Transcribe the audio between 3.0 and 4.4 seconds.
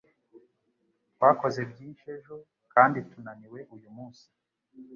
tunaniwe uyu munsi.